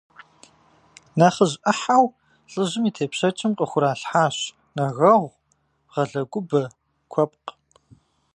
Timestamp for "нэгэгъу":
4.75-5.23